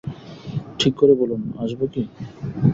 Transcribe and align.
ঠিক 0.79 0.93
করে 0.95 1.13
বলুন, 1.13 1.41
আসব 1.57 1.81
কি? 1.93 2.03